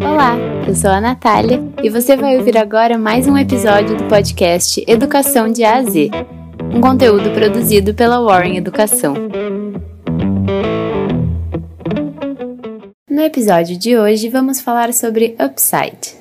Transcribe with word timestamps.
Olá, 0.00 0.34
eu 0.66 0.74
sou 0.74 0.88
a 0.88 1.02
Natália 1.02 1.62
e 1.82 1.90
você 1.90 2.16
vai 2.16 2.38
ouvir 2.38 2.56
agora 2.56 2.96
mais 2.96 3.28
um 3.28 3.36
episódio 3.36 3.94
do 3.94 4.04
podcast 4.04 4.82
Educação 4.88 5.52
de 5.52 5.64
A 5.64 5.76
a 5.76 5.82
Z, 5.82 6.10
um 6.74 6.80
conteúdo 6.80 7.30
produzido 7.32 7.92
pela 7.92 8.22
Warren 8.22 8.56
Educação. 8.56 9.12
No 13.10 13.20
episódio 13.20 13.76
de 13.76 13.98
hoje 13.98 14.30
vamos 14.30 14.62
falar 14.62 14.94
sobre 14.94 15.36
upside. 15.38 16.17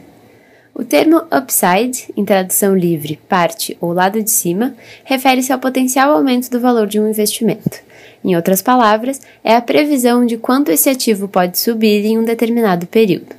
O 0.80 0.86
termo 0.86 1.24
upside, 1.36 2.14
em 2.16 2.24
tradução 2.24 2.78
livre, 2.78 3.20
parte 3.28 3.76
ou 3.82 3.92
lado 3.92 4.22
de 4.22 4.30
cima, 4.30 4.76
refere-se 5.04 5.52
ao 5.52 5.58
potencial 5.58 6.12
aumento 6.12 6.52
do 6.52 6.60
valor 6.60 6.86
de 6.86 7.00
um 7.00 7.10
investimento. 7.10 7.80
Em 8.24 8.36
outras 8.36 8.62
palavras, 8.62 9.20
é 9.44 9.56
a 9.56 9.62
previsão 9.62 10.24
de 10.24 10.38
quanto 10.38 10.72
esse 10.72 10.88
ativo 10.88 11.28
pode 11.28 11.58
subir 11.58 12.06
em 12.06 12.20
um 12.20 12.24
determinado 12.24 12.86
período. 12.86 13.36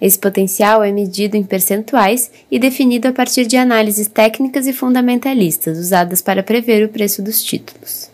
Esse 0.00 0.18
potencial 0.18 0.82
é 0.82 0.90
medido 0.90 1.36
em 1.36 1.42
percentuais 1.42 2.30
e 2.50 2.58
definido 2.58 3.06
a 3.06 3.12
partir 3.12 3.46
de 3.46 3.58
análises 3.58 4.08
técnicas 4.08 4.66
e 4.66 4.72
fundamentalistas 4.72 5.76
usadas 5.76 6.22
para 6.22 6.42
prever 6.42 6.82
o 6.86 6.88
preço 6.88 7.20
dos 7.20 7.44
títulos. 7.44 8.08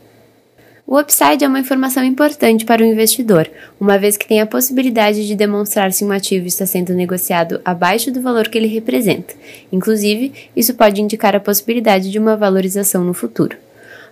O 0.86 0.98
upside 0.98 1.42
é 1.42 1.48
uma 1.48 1.60
informação 1.60 2.04
importante 2.04 2.66
para 2.66 2.82
o 2.82 2.84
investidor, 2.84 3.50
uma 3.80 3.98
vez 3.98 4.18
que 4.18 4.28
tem 4.28 4.42
a 4.42 4.46
possibilidade 4.46 5.26
de 5.26 5.34
demonstrar 5.34 5.90
se 5.94 6.04
um 6.04 6.12
ativo 6.12 6.46
está 6.46 6.66
sendo 6.66 6.92
negociado 6.92 7.58
abaixo 7.64 8.12
do 8.12 8.20
valor 8.20 8.48
que 8.48 8.58
ele 8.58 8.66
representa. 8.66 9.32
Inclusive, 9.72 10.50
isso 10.54 10.74
pode 10.74 11.00
indicar 11.00 11.34
a 11.34 11.40
possibilidade 11.40 12.10
de 12.10 12.18
uma 12.18 12.36
valorização 12.36 13.02
no 13.02 13.14
futuro. 13.14 13.56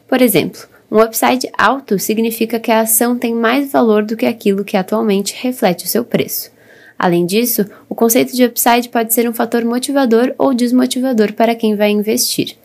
Por 0.08 0.22
exemplo, 0.22 0.62
um 0.90 0.98
upside 1.02 1.50
alto 1.58 1.98
significa 1.98 2.58
que 2.58 2.70
a 2.70 2.80
ação 2.80 3.18
tem 3.18 3.34
mais 3.34 3.70
valor 3.70 4.02
do 4.02 4.16
que 4.16 4.24
aquilo 4.24 4.64
que 4.64 4.76
atualmente 4.76 5.36
reflete 5.38 5.84
o 5.84 5.88
seu 5.88 6.06
preço. 6.06 6.50
Além 6.98 7.26
disso, 7.26 7.66
o 7.86 7.94
conceito 7.94 8.34
de 8.34 8.46
upside 8.46 8.88
pode 8.88 9.12
ser 9.12 9.28
um 9.28 9.34
fator 9.34 9.62
motivador 9.62 10.34
ou 10.38 10.54
desmotivador 10.54 11.34
para 11.34 11.54
quem 11.54 11.76
vai 11.76 11.90
investir. 11.90 12.56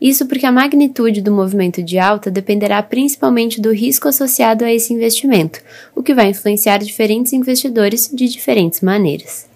Isso 0.00 0.26
porque 0.26 0.46
a 0.46 0.52
magnitude 0.52 1.20
do 1.20 1.32
movimento 1.32 1.82
de 1.82 1.98
alta 1.98 2.30
dependerá 2.30 2.80
principalmente 2.82 3.60
do 3.60 3.72
risco 3.72 4.06
associado 4.06 4.64
a 4.64 4.72
esse 4.72 4.92
investimento, 4.92 5.60
o 5.94 6.02
que 6.02 6.14
vai 6.14 6.28
influenciar 6.28 6.78
diferentes 6.78 7.32
investidores 7.32 8.08
de 8.12 8.28
diferentes 8.28 8.80
maneiras. 8.80 9.48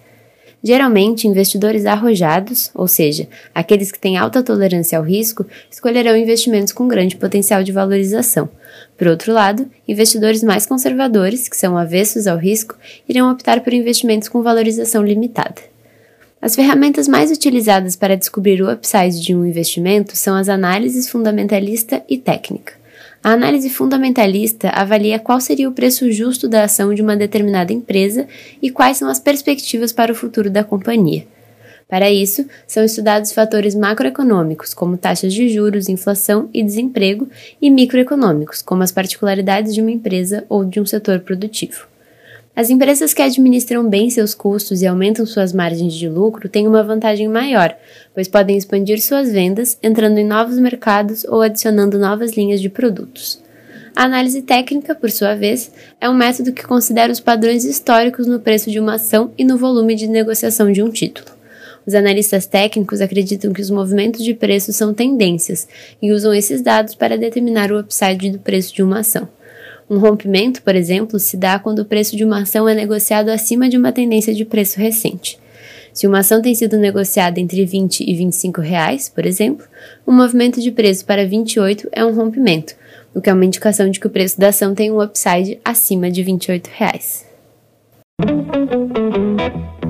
Geralmente, 0.61 1.27
investidores 1.27 1.85
arrojados, 1.85 2.71
ou 2.73 2.87
seja, 2.87 3.27
aqueles 3.53 3.91
que 3.91 3.99
têm 3.99 4.17
alta 4.17 4.41
tolerância 4.41 4.97
ao 4.97 5.03
risco, 5.03 5.45
escolherão 5.69 6.15
investimentos 6.15 6.71
com 6.71 6.87
grande 6.87 7.17
potencial 7.17 7.61
de 7.63 7.73
valorização. 7.73 8.49
Por 8.97 9.07
outro 9.07 9.33
lado, 9.33 9.69
investidores 9.85 10.41
mais 10.41 10.65
conservadores, 10.65 11.49
que 11.49 11.57
são 11.57 11.77
avessos 11.77 12.27
ao 12.27 12.37
risco, 12.37 12.77
irão 13.09 13.29
optar 13.29 13.59
por 13.59 13.73
investimentos 13.73 14.29
com 14.29 14.41
valorização 14.41 15.03
limitada. 15.03 15.72
As 16.43 16.57
ferramentas 16.57 17.07
mais 17.07 17.31
utilizadas 17.31 17.95
para 17.95 18.17
descobrir 18.17 18.61
o 18.61 18.69
upside 18.69 19.21
de 19.21 19.33
um 19.33 19.45
investimento 19.45 20.17
são 20.17 20.35
as 20.35 20.49
análises 20.49 21.07
fundamentalista 21.07 22.03
e 22.09 22.17
técnica. 22.17 22.73
A 23.23 23.31
análise 23.31 23.69
fundamentalista 23.69 24.67
avalia 24.67 25.17
qual 25.19 25.39
seria 25.39 25.69
o 25.69 25.71
preço 25.71 26.11
justo 26.11 26.49
da 26.49 26.65
ação 26.65 26.93
de 26.93 27.01
uma 27.01 27.15
determinada 27.15 27.71
empresa 27.71 28.27
e 28.61 28.69
quais 28.69 28.97
são 28.97 29.07
as 29.07 29.19
perspectivas 29.19 29.93
para 29.93 30.11
o 30.11 30.15
futuro 30.15 30.49
da 30.49 30.65
companhia. 30.65 31.25
Para 31.87 32.11
isso, 32.11 32.45
são 32.67 32.83
estudados 32.83 33.31
fatores 33.31 33.73
macroeconômicos, 33.73 34.73
como 34.73 34.97
taxas 34.97 35.33
de 35.33 35.47
juros, 35.47 35.87
inflação 35.87 36.49
e 36.53 36.61
desemprego, 36.61 37.29
e 37.61 37.71
microeconômicos, 37.71 38.61
como 38.61 38.83
as 38.83 38.91
particularidades 38.91 39.73
de 39.73 39.79
uma 39.79 39.91
empresa 39.91 40.43
ou 40.49 40.65
de 40.65 40.81
um 40.81 40.85
setor 40.85 41.21
produtivo. 41.21 41.92
As 42.55 42.69
empresas 42.69 43.15
que 43.15 43.21
administram 43.21 43.89
bem 43.89 44.11
seus 44.11 44.35
custos 44.35 44.83
e 44.83 44.85
aumentam 44.85 45.25
suas 45.25 45.51
margens 45.51 45.91
de 45.91 46.07
lucro 46.07 46.47
têm 46.47 46.67
uma 46.67 46.83
vantagem 46.83 47.27
maior, 47.27 47.75
pois 48.13 48.27
podem 48.27 48.55
expandir 48.55 49.01
suas 49.01 49.31
vendas, 49.31 49.75
entrando 49.81 50.19
em 50.19 50.25
novos 50.25 50.59
mercados 50.59 51.23
ou 51.23 51.41
adicionando 51.41 51.97
novas 51.97 52.33
linhas 52.33 52.61
de 52.61 52.69
produtos. 52.69 53.41
A 53.95 54.03
análise 54.03 54.43
técnica, 54.43 54.93
por 54.93 55.09
sua 55.09 55.33
vez, 55.33 55.71
é 55.99 56.07
um 56.07 56.13
método 56.13 56.53
que 56.53 56.63
considera 56.63 57.11
os 57.11 57.19
padrões 57.19 57.65
históricos 57.65 58.27
no 58.27 58.39
preço 58.39 58.69
de 58.69 58.79
uma 58.79 58.95
ação 58.95 59.31
e 59.35 59.43
no 59.43 59.57
volume 59.57 59.95
de 59.95 60.07
negociação 60.07 60.71
de 60.71 60.83
um 60.83 60.91
título. 60.91 61.29
Os 61.87 61.95
analistas 61.95 62.45
técnicos 62.45 63.01
acreditam 63.01 63.51
que 63.51 63.61
os 63.61 63.71
movimentos 63.71 64.23
de 64.23 64.33
preço 64.33 64.71
são 64.71 64.93
tendências 64.93 65.67
e 65.99 66.11
usam 66.11 66.31
esses 66.31 66.61
dados 66.61 66.93
para 66.93 67.17
determinar 67.17 67.71
o 67.71 67.79
upside 67.79 68.29
do 68.29 68.39
preço 68.39 68.75
de 68.75 68.83
uma 68.83 68.99
ação. 68.99 69.27
Um 69.93 69.99
rompimento, 69.99 70.63
por 70.63 70.75
exemplo, 70.75 71.19
se 71.19 71.37
dá 71.37 71.59
quando 71.59 71.79
o 71.79 71.85
preço 71.85 72.17
de 72.17 72.25
uma 72.25 72.41
ação 72.41 72.67
é 72.67 72.73
negociado 72.73 73.29
acima 73.29 73.69
de 73.69 73.77
uma 73.77 73.91
tendência 73.91 74.33
de 74.33 74.43
preço 74.43 74.79
recente. 74.79 75.37
Se 75.93 76.07
uma 76.07 76.19
ação 76.19 76.41
tem 76.41 76.55
sido 76.55 76.77
negociada 76.77 77.39
entre 77.39 77.63
20 77.63 77.99
e 77.99 78.15
25 78.15 78.59
reais, 78.59 79.07
por 79.07 79.23
exemplo, 79.23 79.67
o 80.03 80.11
um 80.11 80.15
movimento 80.15 80.59
de 80.59 80.71
preço 80.71 81.05
para 81.05 81.27
28 81.27 81.89
é 81.91 82.03
um 82.03 82.11
rompimento, 82.11 82.73
o 83.13 83.21
que 83.21 83.29
é 83.29 83.33
uma 83.33 83.45
indicação 83.45 83.87
de 83.87 83.99
que 83.99 84.07
o 84.07 84.09
preço 84.09 84.39
da 84.39 84.47
ação 84.47 84.73
tem 84.73 84.91
um 84.91 84.99
upside 84.99 85.59
acima 85.63 86.09
de 86.09 86.23
28 86.23 86.71
reais. 86.73 87.27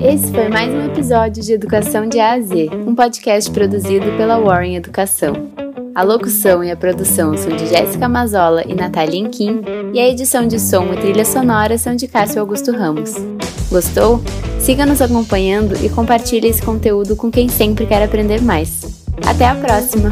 Esse 0.02 0.34
foi 0.34 0.50
mais 0.50 0.74
um 0.74 0.86
episódio 0.86 1.42
de 1.42 1.54
Educação 1.54 2.10
de 2.10 2.20
A 2.20 2.34
a 2.34 2.42
Z, 2.42 2.72
um 2.86 2.94
podcast 2.94 3.50
produzido 3.50 4.18
pela 4.18 4.38
Warren 4.38 4.76
Educação. 4.76 5.63
A 5.96 6.02
locução 6.02 6.64
e 6.64 6.72
a 6.72 6.76
produção 6.76 7.38
são 7.38 7.56
de 7.56 7.68
Jéssica 7.68 8.10
Mazola 8.10 8.64
e 8.68 8.74
Natália 8.74 9.20
Inquim, 9.20 9.62
e 9.94 10.00
a 10.00 10.10
edição 10.10 10.48
de 10.48 10.60
som 10.60 10.92
e 10.92 10.98
trilha 10.98 11.24
sonora 11.24 11.78
são 11.78 11.96
de 11.96 12.08
Cássio 12.08 12.42
Augusto 12.42 12.72
Ramos. 12.72 13.14
Gostou? 13.70 14.20
Siga 14.60 14.88
nos 14.88 15.04
acompanhando 15.04 15.76
e 15.86 15.90
compartilhe 15.90 16.48
esse 16.48 16.64
conteúdo 16.64 17.16
com 17.16 17.30
quem 17.30 17.48
sempre 17.48 17.86
quer 17.86 18.02
aprender 18.02 18.42
mais. 18.42 19.04
Até 19.24 19.46
a 19.46 19.54
próxima! 19.54 20.10